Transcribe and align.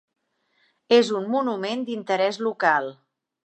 És 0.97 1.11
un 1.19 1.29
monument 1.35 1.87
d'interés 1.91 2.41
local. 2.51 2.93